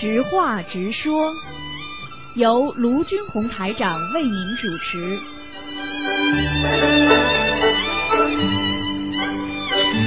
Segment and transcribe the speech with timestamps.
[0.00, 1.34] 直话直说，
[2.34, 5.18] 由卢军红台长为您主持。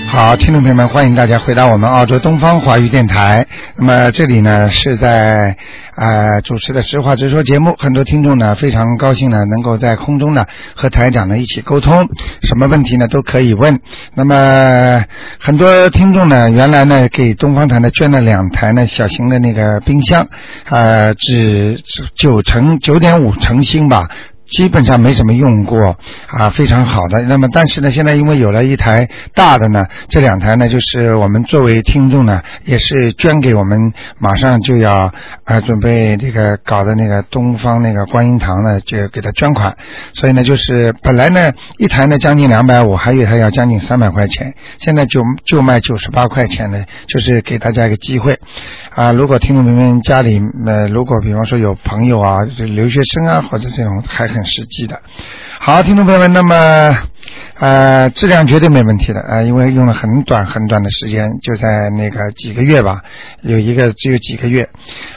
[0.07, 3.47] 好，听众朋友们，欢迎大家回到我们澳洲东方华语电台。
[3.75, 5.57] 那么这里呢是在
[5.95, 10.45] 呃主持的实话直说节目，很多听众呢非常高兴呢能够在空中呢
[10.75, 12.07] 和台长呢一起沟通，
[12.41, 13.79] 什么问题呢都可以问。
[14.15, 15.04] 那么
[15.39, 20.27] 很多听众呢原来呢给东方台呢捐了两台呢小型的那个冰箱，
[20.69, 21.82] 呃只
[22.15, 24.10] 九成九点五成新吧。
[24.51, 25.97] 基本上没什么用过
[26.28, 27.21] 啊，非常好的。
[27.23, 35.09] 那么，但是呢，现在因为有了一台大的呢，这两台呢，就是我们作为听众呢，也是捐给我们马上就要
[35.45, 39.77] 啊准备这个搞的那个东方那个观音堂呢，就给他捐款。
[40.14, 48.38] 所以呢，就是本来呢一台呢将近两百五，还有一台要将近三百块钱，现在就就卖九十八块钱呢，就是给大家一个机会
[48.89, 49.13] 啊。
[49.13, 54.41] 如果听众朋友们家里呃，如果比方说有朋友啊，就留学生啊，或者这种还很。
[54.45, 55.02] 实际的，
[55.59, 56.97] 好，听众朋友们，那么
[57.59, 63.03] 呃，质量绝对没问题的啊，因为用了很短很短的时间，就在那个几个月吧，
[63.42, 64.69] 有一个只有几个月。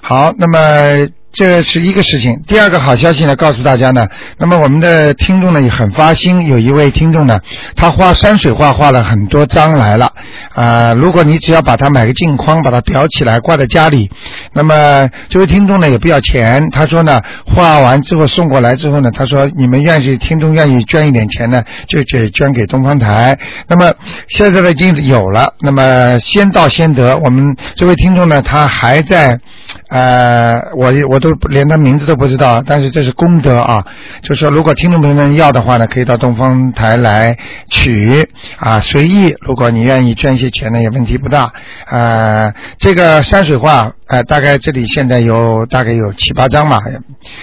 [0.02, 1.08] 好，那么。
[1.34, 2.42] 这是一个事情。
[2.46, 4.06] 第二个好消息呢，告诉大家呢，
[4.38, 7.40] 那么我们的听众呢也很发心，有一位听众呢，
[7.74, 10.12] 他画山水画画了很多张来了
[10.55, 10.94] 啊。
[10.94, 14.12] 如果你只要把它买个镜框，把它裱起来挂在家里，
[14.52, 16.70] 那么这位听众呢也不要钱。
[16.70, 23.36] 他说呢，画完之后送过来之后呢，他说你们愿意听众愿意捐一点钱呢，就捐捐给东方台。
[23.66, 23.92] 那么
[24.28, 27.18] 现在呢已经有了，那么先到先得。
[27.18, 29.40] 我们这位听众呢，他还在
[29.88, 31.20] 呃，我我。
[31.24, 33.86] 都连他名字都不知道，但是这是功德啊！
[34.20, 37.38] 就是说，如果听众朋友们要的话呢，可以到东方台来
[37.70, 39.34] 取啊，随意。
[39.40, 41.55] 如果你愿意捐一些钱呢，也问题不大。
[41.86, 46.78] 呃，这个山水画，呃，大概这里现在有大概有七八张吧，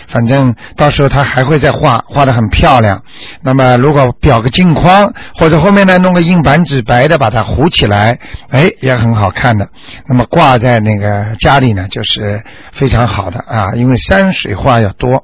[0.08, 3.04] 反正到时候他还会再画，画的很漂亮。
[3.42, 8.20] 那么如果裱个镜框，或者后面呢弄个硬板纸白的把它糊起来，
[8.52, 9.70] 哎，也很好看的。
[10.08, 13.72] 那么挂在那个家里呢，就是非常好的啊。
[13.74, 15.24] 因为山水画要多，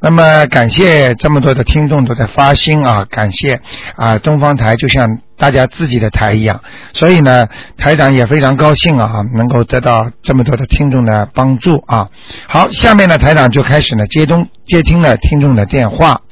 [0.00, 3.60] 那么感谢这么多的听众都在发心啊，感谢
[3.96, 6.60] 啊东方台就像大家自己的台一样，
[6.92, 12.08] 所以呢台长也非常高兴啊，能够得到这么多的听众的帮助啊。
[12.46, 16.22] 好，下面呢台长就开始呢接通接听了听众的电话。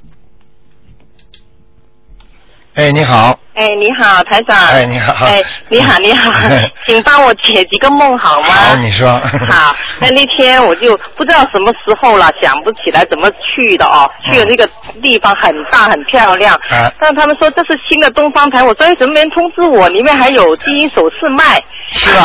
[2.76, 3.38] 哎，你好。
[3.54, 4.54] 哎，你好，台长。
[4.66, 5.24] 哎，你好。
[5.24, 6.30] 哎，你好， 你好，
[6.86, 8.48] 请帮我解几个梦好吗？
[8.50, 9.08] 好，你说。
[9.48, 14.10] 好，那那天我就不知道什么时候了，想不起来怎么去的哦。
[14.22, 14.68] 去了那个
[15.02, 16.54] 地方很大很漂亮。
[16.68, 16.92] 啊。
[17.00, 19.88] 但他们说这是新的东方台，我说怎么没人通知我？
[19.88, 21.62] 里面还有金银首饰卖。
[21.88, 22.20] 是吧？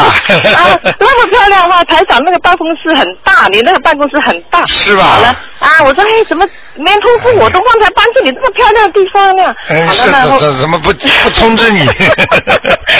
[0.58, 4.66] 啊，那么漂亮的话，台长那个办公室很大，你那个办公室很大。
[4.66, 5.04] 是吧？
[5.04, 5.28] 好了
[5.60, 6.44] 啊，我说哎，怎么
[6.76, 7.48] 没人通知我？
[7.52, 9.56] 东方台搬去你这么漂亮的地方呢？
[9.70, 10.41] 哎，好了，然后。
[10.60, 11.80] 怎么不不通知你？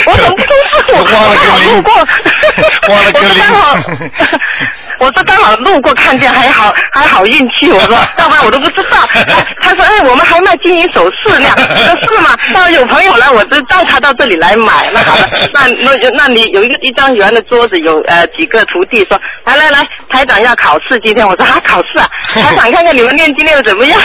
[0.06, 1.02] 我怎么不通知我？
[1.04, 1.94] 忘了跟路过，
[2.88, 3.76] 忘了跟我刚好，
[5.00, 7.70] 我说刚好路过看见，还好还好运气。
[7.72, 9.08] 我说， 要不然我都不知道。
[9.62, 11.48] 他说，哎，我们还卖金银首饰呢。
[11.56, 12.36] 说是吗？
[12.52, 14.90] 那有朋友来，我就带他到这里来买。
[14.92, 24.00] 那好了，那那那你有一个一张圆的桌子，有呃几个徒弟说，来来来，台长要考试，今天我说啊考试啊， 台长看看你们念经念的怎么样？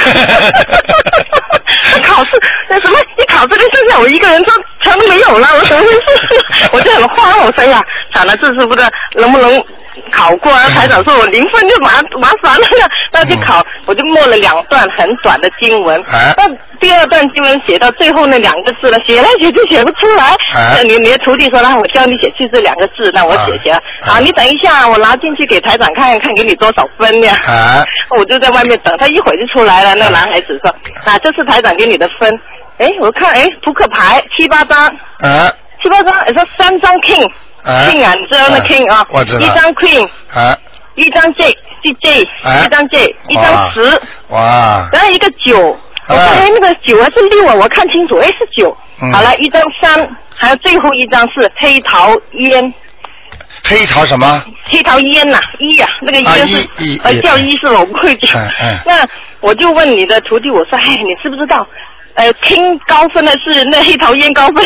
[2.03, 2.31] 考试
[2.69, 2.97] 那什么？
[3.17, 6.45] 一考这个剩下我一个人，说全都没有了，我怎么回事？
[6.71, 7.83] 我就很慌，我说呀，
[8.13, 9.63] 惨了，这次不知道能不能
[10.11, 10.67] 考过啊？
[10.69, 12.67] 台长说我零分就麻麻烦了，
[13.11, 16.01] 那就考，我就默了两段很短的经文。
[16.37, 16.47] 那
[16.79, 20.35] 第二段经文写到最后那两个字了，写来写去写不出来。
[20.83, 23.71] 你你的徒弟说，那我教你写去这两个字，那我写写。
[24.05, 27.27] 啊，你等一下，我拿进去给台长看看，给你多少分呢？
[28.17, 29.95] 我就在外面等，他一会儿就出来了。
[29.95, 30.69] 那个男孩子说，
[31.05, 32.31] 啊，这是台长给你的分。
[32.77, 34.85] 哎，我看哎，扑克牌七八张，
[35.19, 35.51] 啊，
[35.81, 40.55] 七八张，说三张 king，king 啊，你知道那 king 啊，我知道，一张 queen，啊，
[40.93, 43.99] 一张 j，j j，一张 j，一张十，
[44.29, 45.75] 哇，然后一个九，
[46.07, 47.53] 哎那个九还是六啊？
[47.55, 48.75] 我看清楚，哎是九，
[49.13, 52.73] 好了，一张三，还有最后一张是黑桃烟，
[53.63, 54.43] 黑桃什么？
[54.65, 57.79] 黑桃烟呐，一呀，那个烟是呃叫一是吧？
[57.79, 58.31] 我不会讲，
[58.85, 59.05] 那
[59.41, 61.67] 我就问你的徒弟，我说哎，你知不知道？
[62.15, 64.65] 呃，听高分的是那黑桃烟高分。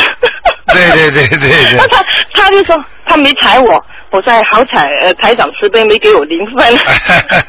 [0.74, 1.74] 对对对对对。
[1.76, 6.78] 那他他就说，他没踩我，我说哎好彩，呃，台长慈悲没给我零分，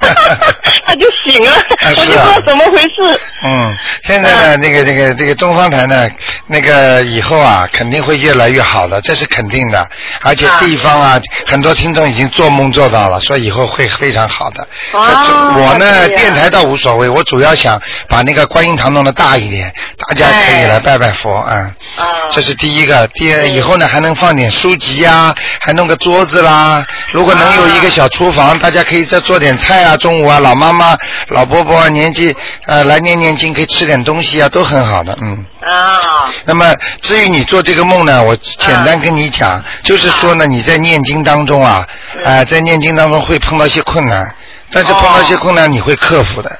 [0.85, 3.21] 他就醒了，啊我就是不知啊道怎么回事。
[3.45, 6.09] 嗯，现在呢，那个、那个、这个东方台呢，
[6.47, 9.89] 那个以后啊，肯定会越来越好的，这是肯定的。
[10.23, 14.67] 而且啊地方啊，很多听众已经做梦做到了，说以后会非常好的。
[14.93, 21.71] 哦我呢，电台倒无所谓，我主要想把那个观音堂弄得大一点，大家可以来拜拜佛啊。
[21.97, 26.87] 啊这是第一个，第二以后呢还能放点书籍呀、还弄个桌子啦。
[27.13, 30.97] 如果能有一个小厨房，大家可以再做点菜啊，中午啊，老妈妈、
[31.29, 32.35] 老伯伯啊年纪
[32.67, 35.45] 呃来念念经，可以吃点东西啊，都很好的，嗯。
[35.63, 41.87] 啊那么至于你做这个梦呢，我简单跟你讲，就是说呢，你在念经当中啊，
[42.25, 44.35] 呃，在念经当中会碰到一些困难，
[44.73, 46.51] 但是碰到一些困难你会克服的，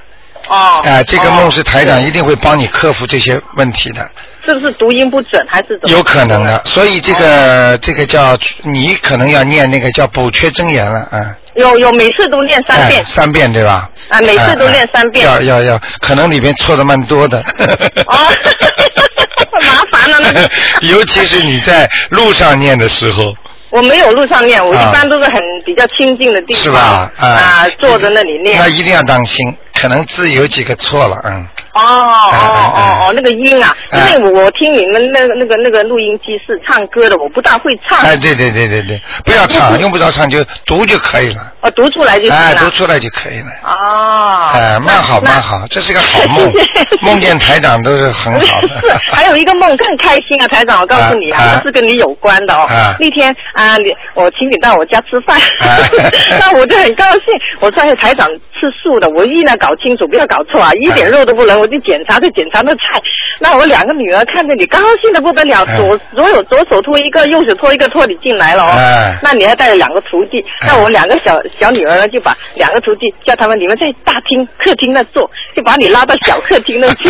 [0.49, 4.09] 哦，啊、这个梦是台长哦一定会帮你克服这些问题的。
[4.45, 5.97] 是不是读音不准还是怎么？
[5.97, 13.89] 有可能的，所以这个、这个叫你可能要念那个叫补缺真言了，啊、有有每次都念三遍哎，三遍对吧？
[14.09, 17.39] 啊每次都念三遍哎哎要要要，可能里面错的蛮多的。
[18.07, 18.17] 哦
[19.63, 20.51] 麻烦了那个
[20.89, 23.35] 尤其是你在路上念的时候，
[23.71, 25.35] 我没有路上念，我啊一般都是很
[25.65, 27.11] 比较清静的地方，是吧？
[27.19, 28.59] 啊，坐在那里念。
[28.59, 31.47] 那一定要当心，可能字有几个错了，嗯。
[31.75, 41.53] 哦哦哎哎哎哦哦，那个音啊，因哎为我听你们那个那个那个录音机是唱歌的，我不大会唱，哎，对对对对对，不要唱，用不着唱，就读就可以了。
[41.63, 42.61] 哦读出来就行哎，了。
[42.61, 43.47] 读出来就可以了。
[43.65, 44.51] 哦。
[44.55, 46.53] 哎，蛮好那蛮好，这是个好梦
[47.01, 48.69] 梦见台长都是很好的。
[48.81, 52.95] 是，还有一个梦更开心啊， 台长，我告诉你啊是跟你有关的哦啊。
[53.01, 55.79] 那天啊，你我请你到我家吃饭啊，
[56.41, 57.23] 那我就很高兴。
[57.61, 61.62] 我说哎，台长吃素的，我一定要搞清楚，不要搞错啊，一点肉都不能。
[61.63, 63.01] 我就检查就检查那菜，
[63.41, 69.17] 那我两个女儿看着你高兴的不得了，哎左左有左手托一个，右手托一个，托你进来了哦哎。
[69.23, 77.09] 那你还带了两个徒弟，哎那我两个小小女儿呢，就把两个徒弟叫他们你们在大厅、客厅那坐，就把你拉到小客厅那去。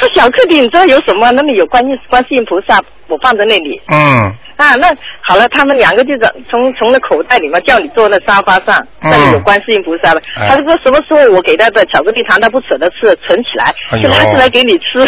[0.00, 1.32] 那 小客厅你知道有什么？
[1.32, 3.80] 那里有观音观世音菩萨，我放在那里。
[3.88, 4.32] 嗯
[4.62, 4.88] 啊，那
[5.22, 10.22] 好了，他们两个就在从从那口袋里面叫你坐那沙发上，嗯那里有观世音菩萨的。
[10.38, 15.04] 哎他就说什么时候我给他的巧克力糖，他不舍得吃，存起来，就拿出来给你吃，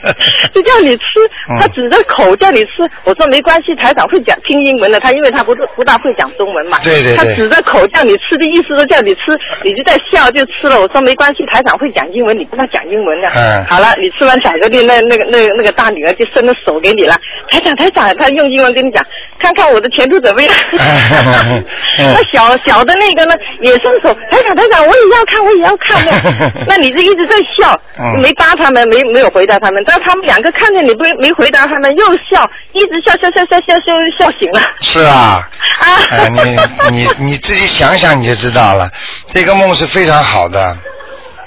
[0.52, 1.04] 就叫你吃
[1.48, 1.58] 嗯。
[1.60, 6.78] 他指着口叫你吃，我说没关系，台长会讲听英文的，他因为他不不大会讲中文嘛。
[6.84, 9.20] 对对对他指着口叫你吃的意思都叫你吃，
[9.64, 10.80] 你就在笑就吃了。
[10.80, 13.28] 我说没关系，台长会讲英文，你跟他讲英文的。
[13.30, 17.14] 嗯好了，你吃完巧克力，那那个那个那个大女儿就伸了手给你了。
[17.50, 18.97] 台长台长，他用英文跟你讲，
[19.38, 20.54] 看看我的前途怎么样。
[20.72, 21.64] 嗯
[22.14, 26.62] 那小小的那个呢，也伸手，台长台长，我也要看，我也要看呢。
[26.66, 34.60] 那你就一直在笑，嗯没搭他们，没没有回答他们，但他们两个看见你不没回答他们，又笑，一直笑笑笑笑笑笑笑醒了。
[34.80, 35.40] 是啊。
[35.78, 36.56] 啊哎，你
[36.90, 38.88] 你你自己想想你就知道了，
[39.32, 40.76] 这个梦是非常好的。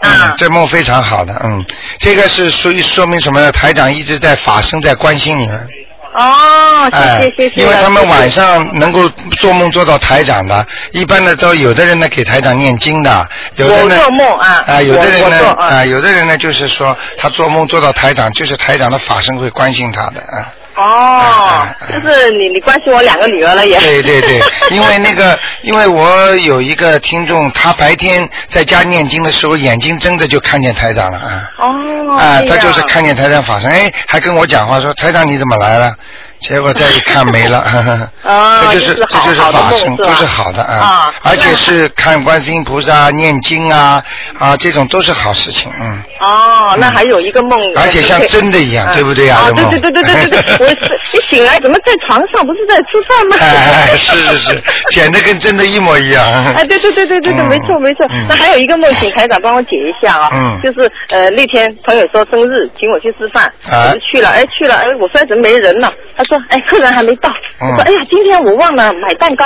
[0.03, 1.63] 嗯啊，这梦非常好的，嗯，
[2.00, 3.51] 这个是属于说明什么呢？
[3.51, 5.68] 台长一直在法身在关心你们，
[6.13, 7.62] 哦，谢哎谢谢谢。
[7.62, 9.08] 因为他们晚上能够
[9.40, 20.54] 做梦做到台长的，一般的都有的人呢给台长念经的，有的呢做梦啊啊，有的人呢啊，有的人呢就是说他做梦做到台长，就是台长的法身会关心他的啊。
[20.75, 23.77] 哦 就是你你关心我两个女儿了也。
[23.79, 24.41] 对对对，
[24.71, 31.51] 因为那个，因为我有一个听众，他白天在家念经的时候，眼睛睁着就看见台长了啊。
[31.57, 32.17] 哦。
[32.17, 35.93] 啊，他就是看见台长法身，哎，还跟我讲话说台长你怎么来了？
[36.41, 37.60] 结果再一看没了，
[38.24, 40.75] 啊这就是是这就是法身，都是好的啊
[41.07, 44.03] 啊，而且是看观世音菩萨、念经啊
[44.39, 46.01] 啊，这种都是好事情，嗯。
[46.19, 53.36] 哦，那还有一个梦，而且像真的一样嗯对不对啊对对对对对对对， 我是一醒来怎么在床上，不是在吃饭吗？
[53.39, 56.25] 哎，是是是，简直 跟真的一模一样。
[56.55, 58.25] 哎，对对对对对对，嗯没错没错嗯。
[58.27, 60.29] 那还有一个梦，请台长帮我解一下啊。
[60.33, 65.89] 嗯就是呃那天朋友说生日，请我去吃饭，啊我就去了，哎去了，哎我说哎怎么没人呢？
[66.15, 67.29] 他说哎客人还没到。
[67.61, 69.45] 嗯我说哎呀今天我忘了买蛋糕。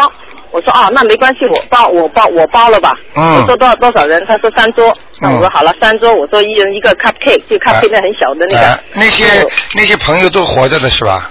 [0.52, 2.98] 我说哦，那没关系，我包我包我包了吧。
[3.16, 4.24] 嗯我说多少多少人？
[4.26, 4.94] 他说三桌。
[5.20, 6.14] 那我说嗯好了，三桌。
[6.16, 8.60] 我说一人一个 cupcake，就 cupcake 那很小的那个。
[8.62, 9.26] 啊那些
[9.76, 11.30] 那些朋友都活着的是吧？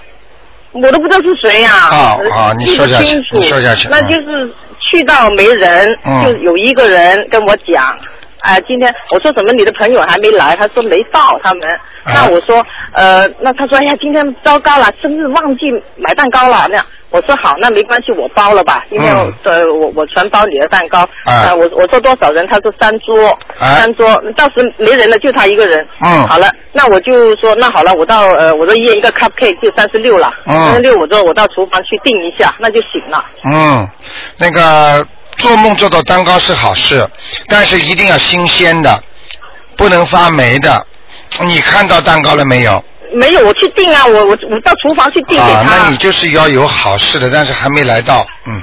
[0.73, 4.53] 我都不知道是谁呀、哦哦你说下去清楚你说下去那嗯就是
[4.91, 7.97] 去到没人，嗯就有一个人跟我讲，
[8.45, 10.55] 啊、今天我说怎么你的朋友还没来？
[10.55, 11.63] 他说没到他们。
[12.05, 15.65] 啊那我说，呃，那他说，哎呀，今天糟糕了，生日忘记
[15.97, 16.67] 买蛋糕了。
[16.69, 19.07] 那样，我说好，那没关系，我包了吧，因为
[19.45, 20.99] 呃我我全包你的蛋糕。
[21.25, 22.45] 啊呃我我说多少人？
[22.51, 25.87] 他说三桌，啊三桌，到时没人了，就他一个人。
[26.01, 33.25] 嗯好了，那我就说那好了，我到呃我说一人一个 cupcake 就三十六了，嗯三十六我说我到厨房去订一下，那就行了。
[33.45, 33.89] 嗯，
[34.39, 35.07] 那个
[35.37, 37.09] 做梦做到蛋糕是好事，
[37.47, 39.01] 但是一定要新鲜的，
[39.77, 40.85] 不能发霉的。
[41.45, 42.83] 你看到蛋糕了没有？
[43.15, 45.59] 没有，我去订啊，我我我到厨房去订给他。
[45.61, 48.63] 啊，那你就是要有好事的，但是还没来到，嗯，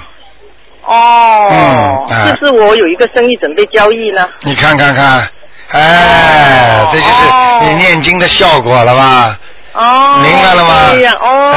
[0.85, 4.27] 哦，嗯就是我有一个生意准备交易呢？
[4.41, 5.27] 你看看看，
[5.71, 9.39] 哎，哦这就是你念经的效果了吧？
[9.73, 11.51] 哦，明白了吗这样哦，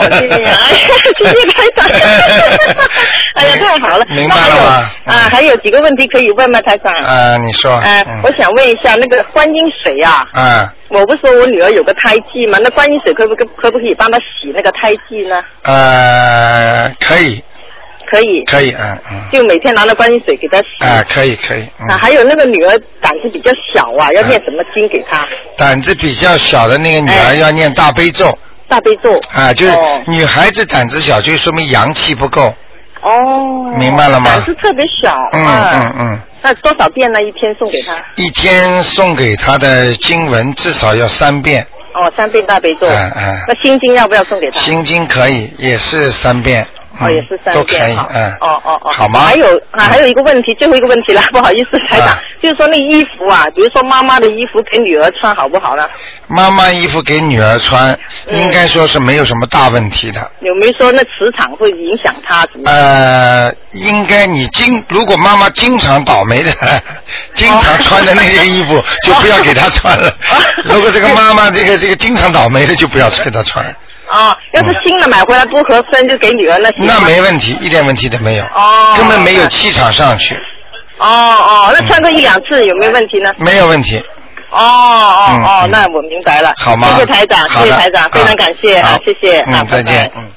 [0.00, 0.88] 哎 这样，哎呀，
[1.18, 1.86] 谢谢台长。
[3.34, 4.04] 哎呀，太好了。
[4.08, 6.92] 明白了吗啊，还有几个问题可以问吗，台长？
[7.04, 12.58] 啊，你说，呃，嗯我想问一下，那个观音水啊，啊我不是说我女儿有个胎记吗？
[12.62, 15.36] 那观音水可不可可不可以帮她洗那个胎记呢？
[15.64, 17.42] 呃，可以，
[18.10, 20.84] 可以，可以，嗯嗯，就每天拿那观音水给她洗。
[20.84, 25.26] 啊，可以，可以，嗯啊，还有那个女儿胆子比较小啊，要念什么经给她？
[25.56, 28.36] 胆子比较小的那个女儿哎要念大悲咒
[28.68, 29.12] 大悲咒。
[29.32, 32.52] 啊，就是哦女孩子胆子小，就说明阳气不够。
[33.02, 33.72] 哦。
[33.78, 35.18] 明白了吗胆子特别小。
[35.32, 37.22] 嗯啊嗯嗯，那多少遍呢？
[37.22, 37.94] 一天送给她？
[38.16, 42.86] 一天送给她的经文至少要三遍，哦，三遍大悲咒。
[42.86, 44.58] 嗯嗯那心经要不要送给她？
[44.60, 46.66] 心经可以，也是三遍。
[47.00, 47.96] 哦，嗯也是三都可以。
[48.14, 48.32] 嗯。
[48.40, 48.90] 哦哦哦。
[48.92, 49.20] 好吗？
[49.20, 55.84] 还有啊，还有一个问题，最后一个问题了， 不好意思，台长啊，就是说那衣服啊，比如说妈妈的衣服给女儿穿好不好呢？
[56.28, 57.92] 妈妈衣服给女儿穿，
[58.28, 60.20] 嗯应该说是没有什么大问题的。
[60.40, 62.46] 有没有说那磁场会影响她？
[62.64, 66.50] 呃，应该你经如果妈妈经常倒霉的，
[67.34, 70.12] 经常穿的那些衣服，就不要给她穿了。
[70.64, 73.64] 如果这个妈妈这个这个经常倒霉的，就不要给她穿。
[74.10, 78.44] 哦，要是新的买回来不合身，就给女儿那行吗那没问题，一点问题都没有。
[78.44, 80.34] 哦根本没有气场上去，
[80.98, 83.32] 哦哦，那穿个一两次有没有问题呢？
[83.38, 84.02] 没有问题。
[84.48, 86.54] 哦哦嗯哦嗯，那我明白了。
[86.56, 86.88] 好吗？
[86.94, 89.82] 谢谢台长，谢谢台长，非常感谢啊，谢谢啊，嗯，再。
[89.82, 90.30] 见嗯。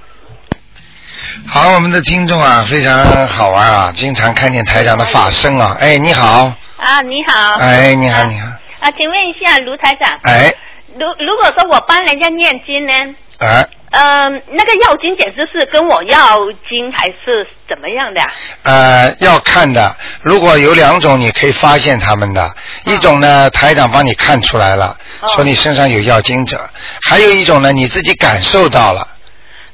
[1.47, 5.77] 好，我们的听众啊，非常好玩啊，经常看见台长的法身啊。
[5.79, 7.53] 哎，你好，啊，你好。
[7.59, 8.47] 哎，你好，啊你好，
[8.79, 10.53] 啊，请问一下卢台长，哎，
[10.95, 12.93] 如如果说我帮人家念经呢，
[13.39, 18.27] 哎，嗯、那个要精简直是跟我要精还是怎么样的啊？
[18.63, 22.51] 呃，要看的，如果有两种，你可以发现他们的，
[22.85, 25.27] 一种呢，台长帮你看出来了，哦。
[25.29, 26.57] 说你身上有要精者；
[27.01, 29.07] 还有一种呢，你自己感受到了。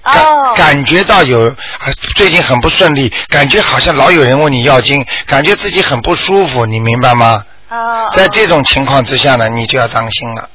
[0.04, 7.44] 感哦，感觉到有啊最近很不顺利，感觉好像老有人问你要经，感觉自己很不舒服，你明白吗？
[7.72, 10.48] 哦，在这种情况之下呢，你就要当心了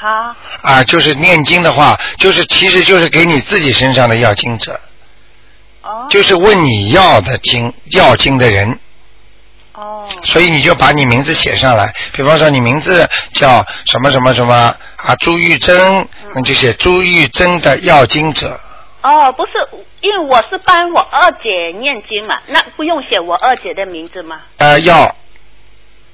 [0.00, 0.82] 好，啊！
[0.84, 4.80] 就是念经的话，就是其实就是给你自己身上的要经者，
[5.82, 8.78] 哦，就是问你要的经要经的人，
[9.74, 11.92] 哦，所以你就把你名字写上来。
[12.12, 14.54] 比方说你名字叫什么什么什么
[14.96, 18.58] 啊，朱玉珍，那就写朱玉珍的要经者。
[19.02, 19.52] 哦，不是，
[20.00, 24.40] 因为我是帮我二姐念经嘛，那不用写我二姐的名字吗？
[24.56, 25.14] 呃，要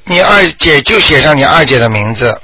[0.05, 2.40] 你二姐就写上你二姐的名字，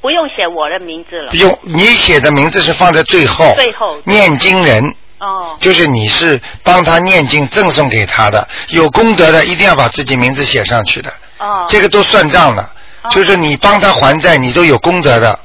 [0.00, 1.32] 不用写我的名字了。
[1.32, 3.52] 用你写的名字是放在最后。
[3.54, 4.82] 最后念经人
[5.18, 12.62] 哦，就是你是帮他念经赠送给他的，有功德的一定要把自己名字写上去的，哦，这个都算账的。
[12.62, 15.38] 哦就是你帮他还债，你都有功德的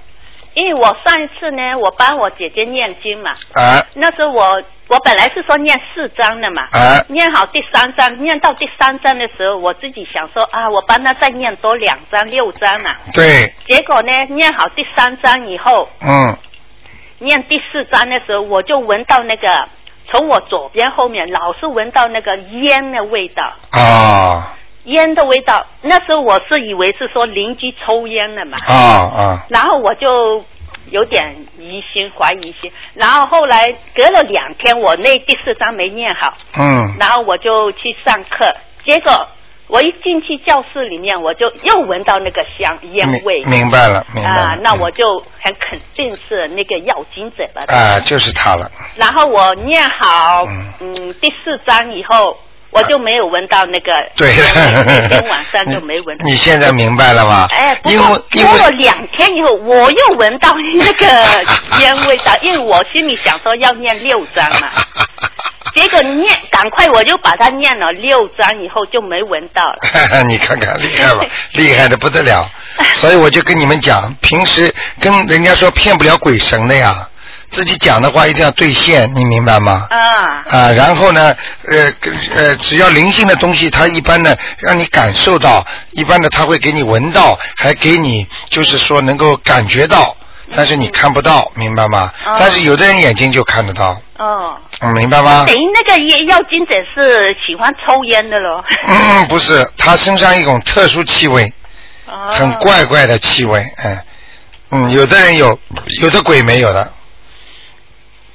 [0.55, 3.85] 因为我上一次呢，我帮我姐姐念经嘛，啊。
[3.93, 7.03] 那时候我我本来是说念四章的嘛，啊。
[7.09, 12.95] 念好第三章，念到第三章的时候，我自己想说啊，我帮她再念多两章六章嘛。
[13.13, 16.38] 对，结果呢，念好第三章以后，嗯。
[17.19, 19.47] 念第四章的时候，我就闻到那个
[20.12, 24.55] 从我左边后面老是闻到那个烟的味道，啊
[24.86, 25.65] 烟的味道。
[25.82, 30.44] 那时候我是以为是说邻居抽烟了嘛，啊啊然后我就
[30.89, 32.72] 有点疑心、怀疑心。
[32.94, 38.46] 然后后来隔了两天，我那第四章没念好，嗯然后我就去上课，
[38.86, 39.27] 结果
[39.68, 43.42] 我一进去教室里面，我就又闻到那个香烟味。
[43.46, 47.63] 明明白了明白了啊，那我就很肯定是那个药精者了。
[47.68, 52.38] 啊就是他了，然后我念好嗯嗯第四章以后，
[52.72, 56.25] 我就没有闻到那个对那天晚上就没闻到。
[56.25, 57.48] 你你现在明白了吧？
[57.51, 61.45] 哎，不因过过了两天以后，我又闻到那个
[61.79, 64.69] 烟味道，因为我心里想说要念六章嘛，
[65.74, 69.77] 结果念赶快我就把它念了六章以后就没闻到了。
[70.27, 72.50] 你看看厉害吧，厉害的不得了。
[72.95, 77.07] 所以我就跟你们讲，平时跟人家说骗不了鬼神的呀，
[77.50, 79.88] 自己讲的话一定要兑现，你明白吗？
[79.90, 81.36] 啊啊，然后呢，
[81.72, 81.92] 呃
[82.36, 90.16] 呃，只要灵性的东西，它一般呢让你感受到，一般的它会给你闻到，还给你就是说能够感觉到，
[90.56, 92.12] 但是你看不到，明白吗？
[92.25, 95.46] 啊但是有的人眼睛就看得到，哦，嗯明白吗？
[95.48, 98.64] 等于那个药精者是喜欢抽烟的喽。
[98.88, 101.52] 嗯，不是，他身上一种特殊气味，
[102.06, 103.98] 哦很怪怪的气味，嗯
[104.72, 105.58] 嗯，有的人有，
[106.02, 106.92] 有的鬼没有的，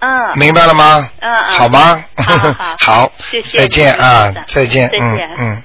[0.00, 1.08] 嗯明白了吗？
[1.20, 2.02] 嗯嗯好吗？
[2.16, 5.62] 好好 好谢谢再见啊谢谢，再见，嗯再见嗯。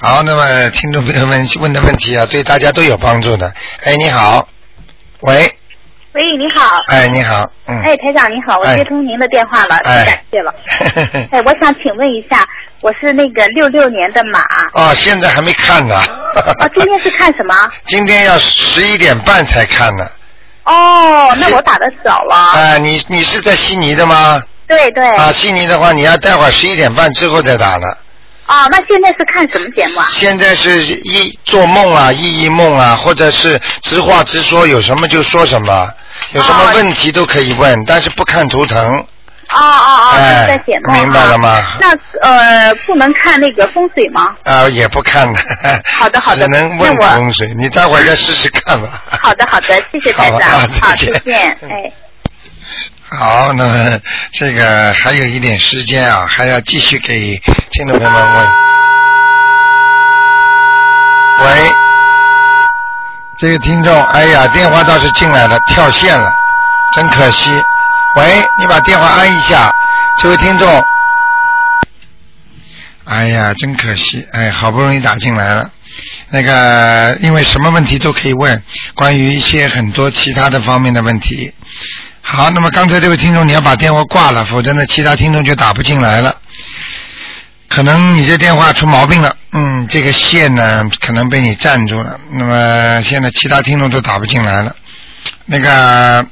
[0.00, 3.52] 好，那么听众朋友们问的问题啊，对大家都有帮助的。
[3.84, 4.48] 哎，你好，
[5.20, 5.52] 喂，
[6.14, 6.80] 喂，你好。
[6.88, 10.54] 哎，你好，嗯，哎，台长你好，我哎接通您的电话了，太哎感谢了。
[11.32, 12.46] 哎，我想请问一下，
[12.80, 14.40] 我是那个六六年的马，
[14.72, 15.94] 哦，现在还没看呢。
[16.58, 17.54] 哦，今天是看什么？
[17.84, 20.08] 今天要十一点半才看呢。
[20.70, 22.36] 哦，那我打的早了。
[22.36, 24.40] 啊，你你是在悉尼的吗？
[24.68, 25.04] 对对。
[25.10, 27.88] 啊，悉尼的话，你要待会儿十一点半之后再打呢。
[28.46, 30.06] 哦，那现在是看什么节目啊？
[30.10, 35.88] 现在是一做梦啊，意义梦啊，或者是直话直说，有什么就说什么，
[36.32, 39.06] 有什么哦问题都可以问，但是不看图腾。
[39.52, 41.00] 哦哦哦，哎在解梦啊。
[41.00, 41.90] 明白了吗那
[42.22, 44.34] 呃，不能看那个风水吗？
[44.44, 45.40] 啊，也不看的。
[45.92, 49.02] 好的好的只能问我风水，你待会儿再试试看吧。
[49.20, 50.40] 好的好的，谢谢台长。
[50.40, 51.36] 好啊好，再见。
[51.62, 51.92] 哎。
[53.12, 54.00] 好，那么
[54.32, 57.36] 这个还有一点时间啊，还要继续给
[57.70, 58.48] 听众朋友们问。
[61.42, 61.72] 喂，
[63.38, 66.30] 这个听众，哎呀，电话倒是进来了，跳线了，
[66.94, 67.50] 真可惜。
[68.16, 69.70] 喂，你把电话按一下，
[70.20, 70.82] 这位听众。
[73.04, 75.70] 哎呀，真可惜，哎，好不容易打进来了。
[76.30, 78.62] 那个，因为什么问题都可以问，
[78.94, 81.52] 关于一些很多其他的方面的问题。
[82.22, 86.36] 好，那么刚才这位听众你要把电话挂了，否则呢，其他听众就打不进来了。
[87.68, 94.74] 可能你这电话出毛病了，嗯，这个线呢可能被你占住了，那么现在其他听众都打不进来了。
[95.46, 96.26] 那个，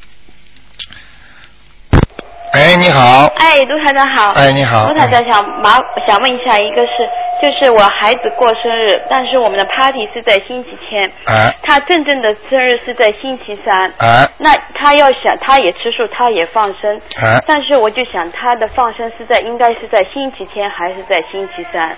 [2.52, 4.32] 哎，你好，哎，卢台长好。
[4.32, 7.08] 哎你好卢台长想麻想问一下，一个是
[7.42, 13.92] 就是我孩子过生日，但是我们的 party 是在星期天，哎他真正的生日是在星期三。
[13.98, 21.96] 哎那他要想，他也吃素，他也放生，哎，但是我就想他的放生是在应该是在星期天还是在星期三？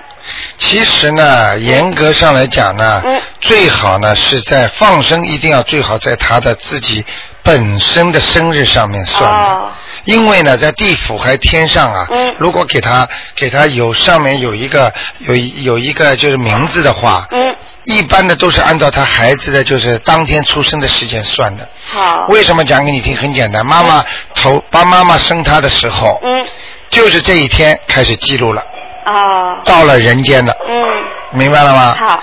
[0.57, 7.05] 其实呢，严格上来讲呢，嗯最好呢是在放生，一定要最好在他的自己
[7.43, 9.49] 本身的生日上面算的。
[9.49, 9.71] 哦
[10.05, 21.69] 因为呢，在地府还天上啊，嗯如果给他给他有上面有一个有一有一个就是名字的话，嗯，一般的都是按照他孩子的就是当天出生的时间算的。
[21.93, 22.27] 好。
[22.29, 23.17] 为什么讲给你听？
[23.17, 26.47] 很简单，妈妈头帮妈妈生他的时候，嗯
[26.89, 28.63] 就是这一天开始记录了，
[29.05, 31.00] 啊到了人间了，嗯。
[31.33, 31.97] 明白了吗？
[31.99, 32.23] 好，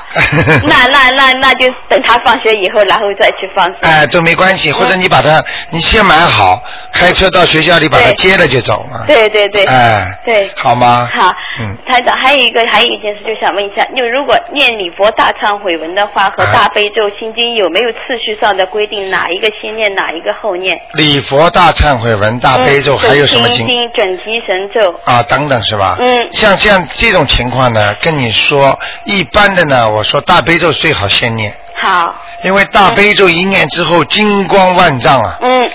[0.64, 3.76] 那那那那就等他放学以后，然后再去放生。
[3.82, 9.04] 哎，都没关系，或者你把他，你先买好，开车到学校里把他接了就走嘛。
[9.08, 9.64] 对对对。
[9.66, 10.50] 哎，对。
[10.56, 11.10] 好吗？
[11.14, 19.10] 好，嗯台长，还有一个还有一件事，就想问一下，就如果念礼佛大忏悔文的话，和哎大悲咒心经有没有次序上的规定？
[19.10, 20.78] 哪一个先念，哪一个后念？
[20.94, 23.58] 礼佛大忏悔文、大悲咒嗯还有什么经？
[23.58, 24.94] 心经、准提神咒。
[25.06, 25.96] 啊，等等是吧？
[26.00, 35.72] 嗯像像这种情况呢，跟你说，一般的呢，我说大悲咒最好先念，好，因为大悲咒一念之后，金光万丈啊，嗯，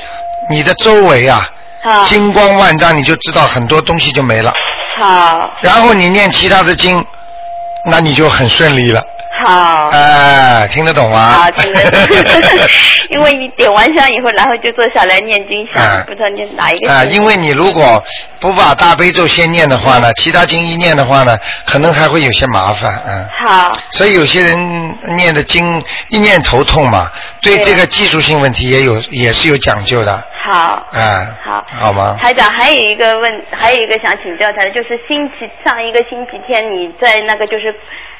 [0.51, 1.49] 你的周围啊，
[1.83, 4.53] 好，金光万丈，你就知道很多东西就没了。
[5.01, 7.05] 好，然后你念其他的经，
[7.87, 9.03] 那你就很顺利了。
[9.45, 9.89] 好。
[9.89, 11.33] 哎，听得懂吗？
[11.33, 12.01] 好，听得懂。
[13.11, 16.91] 因为你点完香以后，然后就坐下来念经，哎想不知道念哪一个。
[16.91, 18.03] 啊，因为你如果
[18.41, 23.29] 不把大悲咒先念的话呢，其他经一念的话呢，可能还会有些麻烦，嗯。
[23.45, 30.87] 好，所以有些人念的经一念头痛嘛，对对这个技术性问题也有也是有讲究的，好。
[30.93, 32.17] 哎，好，好吗？
[32.21, 37.75] 台长，还有一个问，还有一个想请教他的，就是星期上一个星期天你在那个就是。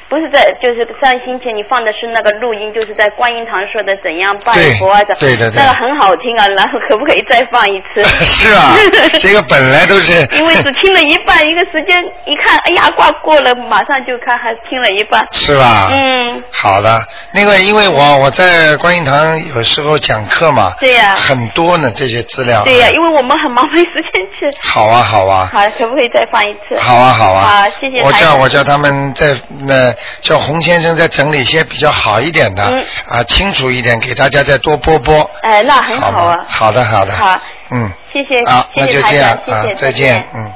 [0.09, 8.03] 不是在，就是上星期你放的是那个录音，就是在观音堂说的怎样拜佛啊，怎对对对那个很好听啊，然后可不可以再放一次？
[8.23, 8.73] 是啊，
[9.19, 15.25] 这个本来都是因为只听了一半，一个时间一看，哎呀，挂过了，马上就看，还听了一半。
[15.31, 15.89] 是吧？
[15.91, 22.63] 嗯，嗯，好的，那个因为我我在观音堂有时候讲课嘛，对呀很多呢这些资料。
[22.63, 24.49] 对呀、因为我们很忙，没时间去。
[24.61, 25.49] 好啊好啊。
[25.53, 26.77] 好，可不可以再放一次？
[26.79, 29.27] 好啊好啊，好，谢谢我叫我叫他们在
[29.65, 35.29] 那叫洪先生再整理一些比较好一点的，嗯啊清楚一点，给大家再多播播。
[35.41, 36.37] 哎，那很好啊。
[36.47, 37.13] 好的好的。
[37.13, 37.39] 好，
[37.71, 37.91] 嗯。
[38.11, 40.51] 谢谢，好，那谢谢台就这样，谢谢，啊，再见，嗯。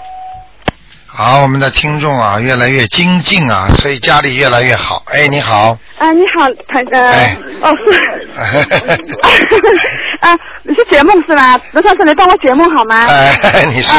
[1.08, 5.02] 好，我们的听众啊越来越精进啊，所以家里越来越好。
[5.08, 7.90] 哎，你好，啊，你好，台呃，哎哦是，
[10.22, 11.60] 啊，你是解梦是吧？
[11.72, 13.08] 罗先生，你帮我解梦好吗？
[13.10, 13.96] 哎，你说，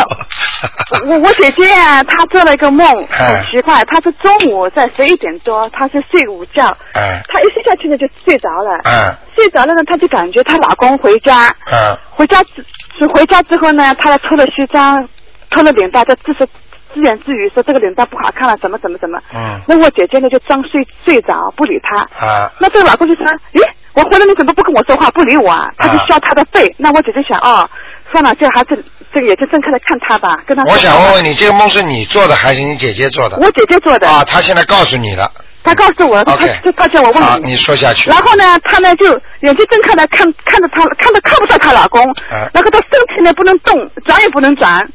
[1.09, 2.87] 我我姐姐啊，她做了一个梦，
[3.19, 12.65] 哎很奇怪，她是中午在十一点多，她是睡午觉，哎，她一睡下去呢就睡着了，嗯睡着了呢，她就感觉她老公回家，嗯回家之
[12.99, 15.09] 是回家之后呢，她脱了西装，
[15.51, 16.47] 脱了领带，就自是
[16.95, 19.21] 自言自语说这个领带不好看了，怎么怎么怎么。
[19.35, 21.99] 嗯那我姐姐呢就装睡睡着不理她。
[22.27, 23.61] 啊那这个老公就说：“咦，
[23.95, 26.75] 我回来你怎么不跟我说话，不理我啊？”他就削他的背。
[26.79, 27.69] 那我姐姐想，哦，
[28.11, 33.37] 算了，这还是这个眼睛睁开来看他吧，跟他我想问问你，这个梦是你做的还是你姐姐做的？
[33.39, 34.09] 我姐姐做的。
[34.09, 35.31] 啊，她现在告诉你了。
[35.65, 37.51] 他告诉我，他 OK 他他叫我问好，你。
[37.51, 38.09] 你说下去。
[38.09, 39.07] 然后呢，她呢就
[39.41, 44.89] 眼睛睁开来看看着她，看着看不到她老公，啊然后她身体呢不能动，转也不能转。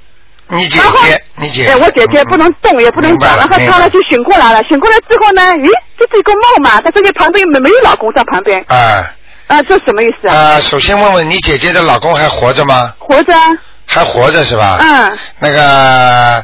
[0.47, 1.71] 你姐姐，你姐姐。
[1.71, 6.81] 哎，我姐姐不能动也不能转，然后她呢就醒过来了，醒过来之后呢，咦，这是一个梦嘛？
[6.81, 9.13] 她这个旁边没没有老公在旁边，啊
[9.47, 10.35] 啊，这什么意思啊？
[10.35, 12.93] 啊，首先问问你姐姐的老公还活着吗？
[12.97, 13.49] 活着啊，
[13.93, 14.79] 还活着是吧？
[14.81, 16.43] 嗯，那个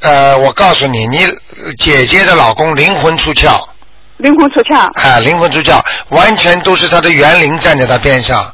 [0.00, 1.26] 呃，我告诉你，你
[1.78, 3.64] 姐姐的老公灵魂出窍
[4.16, 4.78] 灵魂出窍。
[5.00, 8.52] 啊，灵魂出窍，完全都是他的园林站在他边上。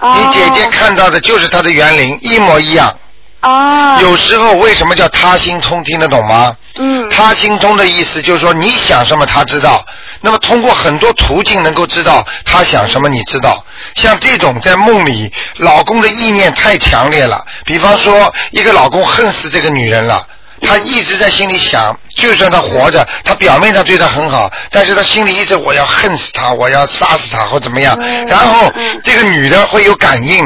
[0.00, 2.94] 哦你姐姐看到的就是他的园林，一模一样。
[3.44, 6.56] 哦，有时候为什么叫他心通，听得懂吗？
[6.76, 9.84] 嗯，他心通的意思就是说，你想什么他知道。
[10.20, 13.64] 那么通过很多途径能够知道他想什么，你知道。
[13.94, 17.44] 像这种在梦里，老公的意念太强烈了。
[17.64, 20.26] 比方说，一个老公恨死这个女人了。
[20.64, 27.98] 他一直在心里想，就算他活着，他表面上对他很好，但是他心里一直我要恨死他，我要杀死他或怎么样。
[28.26, 28.72] 然后
[29.02, 30.44] 这个女的会有感应，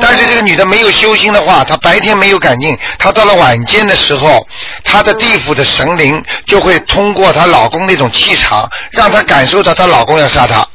[0.00, 4.46] 但是这个女的没有修心的话，她白天没有感应，她到了晚间的时候，
[4.84, 10.66] 她的地府的神灵就会通过她老公那种气场，让她感受到她老公要杀她。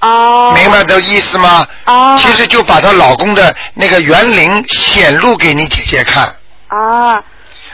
[0.00, 1.66] 哦，明白这意思吗？
[1.86, 6.24] 哦，其实就把她老公的那个园林显露给你姐姐看。
[6.68, 7.22] 啊，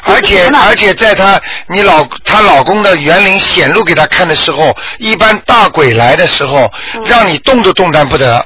[0.04, 8.44] 而且而且在她你老她老公的园林显露给她看的时候，一般大鬼来的时候，嗯让你动都动弹不得，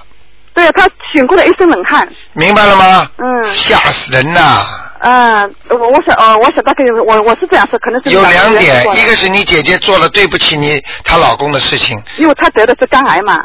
[0.54, 3.08] 对他醒过来一身冷汗，明白了吗？
[3.18, 4.66] 嗯，吓死人呐！
[5.00, 13.44] 嗯，我我想哦，我想大概我我是这样说，可能是有两两点，一个是你姐姐做了对不起你她老公的事情因为她得的是肝癌嘛，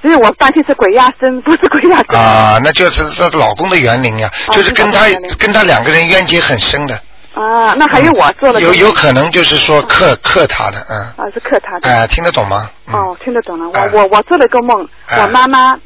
[0.00, 2.16] 所以我担心是鬼压身，不是鬼压身。
[2.16, 5.06] 啊，那就是是老公的园林呀，哦就是跟她
[5.38, 6.96] 跟她两个人冤结很深的。
[7.34, 11.88] 啊，那还有我做了有有可能就是说克克他的，嗯，啊是克他的。
[11.90, 12.68] 哎，听得懂吗？
[12.88, 13.70] 嗯哦，听得懂了。
[13.72, 15.76] 哎我我我做了个梦，哎我妈妈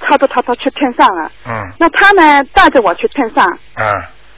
[0.00, 3.84] 操着操操去天上了，嗯那他呢带着我去天上，嗯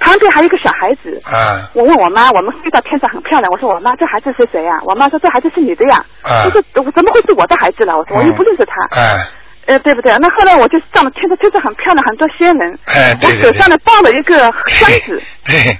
[0.00, 1.20] 旁边还有一个小孩子。
[1.32, 3.50] 嗯我问我妈，我们飞到天上很漂亮。
[3.52, 6.04] 我说我妈，这孩子是谁呀、我妈说这孩子是你的呀。
[6.22, 7.96] 啊我说怎么会是我的孩子了？
[7.96, 9.00] 我说我又不认识他。
[9.00, 9.26] 哎
[9.68, 10.16] 呃，对不对？
[10.18, 12.78] 那后来我就上了天上，天上很漂亮，很多仙人。
[12.86, 15.78] 哎，对对对我手上呢抱了一个箱子， 对，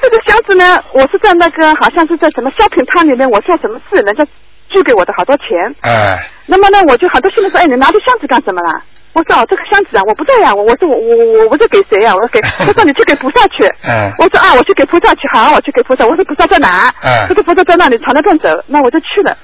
[0.00, 4.24] 这个箱子呢，我是在那个好像是在什么 shopping 摊里面，我做什么事，人家
[4.70, 5.74] 寄给我的好多钱。
[5.82, 8.80] 哎那么呢，我就很多新人说，哎，你拿着箱子干什么啦？
[9.14, 13.64] 我说哦，这个箱子啊，我不在呀、我我说我我我我是给谁呀、我说给，他 说你去给菩萨去。
[13.82, 16.04] 嗯我说啊，我去给菩萨去，好，我去给菩萨。
[16.04, 16.92] 我说菩萨在哪？
[17.02, 18.48] 嗯这个菩萨在那里，朝那边走。
[18.66, 19.36] 那我就去了。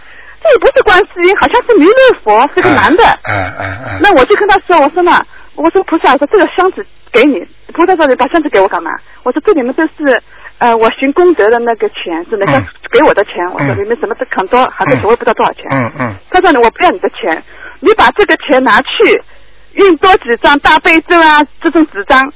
[0.43, 3.05] 这也不是观世音，好像是弥勒佛，是个男的。
[3.05, 5.21] 嗯嗯嗯，那我就跟他说，我说呢，
[5.55, 8.91] 我说菩萨，我说这个箱子给你，菩萨说你把箱子给我干嘛？
[9.23, 10.23] 我说这里面都是
[10.59, 13.33] 呃我行功德的那个钱，是人家嗯给我的钱。
[13.53, 15.65] 我说里面什么都很多，很多钱我也不知道多少钱。
[15.71, 17.43] 嗯嗯他说呢，我不要你的钱，
[17.81, 18.89] 你把这个钱拿去
[19.75, 22.33] 印多几张大悲咒啊这种纸张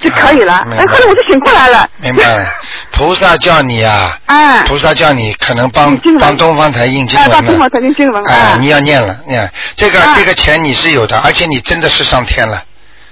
[0.00, 0.54] 就可以了。
[0.70, 1.88] 哎，后来我就醒过来了。
[1.98, 2.44] 明白了。
[2.92, 7.68] 菩萨叫你啊，哎，菩萨叫你可能帮帮东方台印经哎，文了到中国。
[7.68, 8.56] 才念经文哎，啊。
[8.58, 12.62] 你要念了，念这个啊这个钱你是有的，而且你真的是上天了，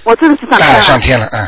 [0.05, 0.83] 我真的是上天哎，了。
[0.83, 1.47] 上天了，嗯，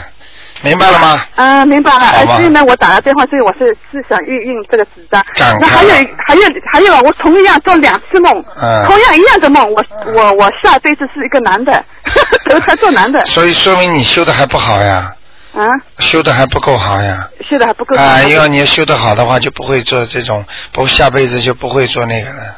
[0.63, 1.25] 明白了吗？
[1.37, 2.01] 嗯，明白了。
[2.01, 5.23] 好吧呃所以呢，我打了电话，所以我是是想印印这个纸张
[5.61, 9.83] 那还有还有还有，我同样做两次梦，嗯同样一样的梦，我
[10.15, 11.85] 我我下辈子是一个男的，
[12.49, 13.25] 投胎做男的。
[13.25, 15.13] 所以说明你修的还不好呀，
[15.53, 15.67] 啊，
[15.99, 17.29] 修的还不够好呀。
[17.49, 18.03] 修的还不够好。
[18.03, 22.57] 啊，要你修的好的话，就不会做这种，不下辈子就不会做那个了。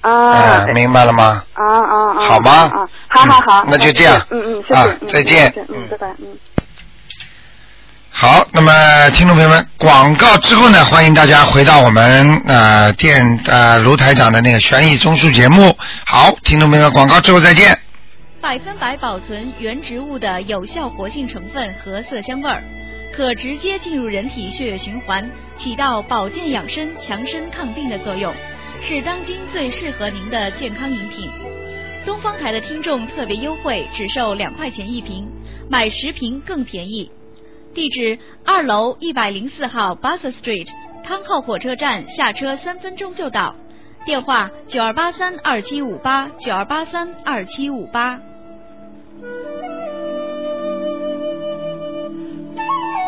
[0.00, 1.42] 啊，明白了吗？
[1.54, 2.20] 啊啊啊！
[2.20, 6.38] 好吗啊，好好好，嗯那就这样嗯嗯，谢谢，再见嗯，拜拜，嗯。
[8.10, 8.72] 好，那么
[9.10, 15.76] 听众朋友们，广告之后呢，欢迎大家回到我们呃电呃卢台长的那个悬疑综述节目。
[16.04, 17.78] 好，听众朋友们，广告之后再见。
[18.40, 22.62] 百分百保存原植物的有效活性成分和色香味儿，
[23.12, 28.32] 可直接进入人体血液循环，起到保健养生、强身抗病的作用，
[28.80, 31.28] 是当今最适合您的健康饮品。
[32.06, 35.28] 东方台的听众特别优惠，只售两块钱一瓶，
[35.68, 37.10] 买十瓶更便宜。
[37.74, 40.68] 地址：二楼一百零四号 Bass Street，
[41.04, 43.56] 康靠火车站下车三分钟就到。
[44.06, 48.20] 电话：九二八三二七五八九二八三二七五八。
[49.20, 49.77] Thank you.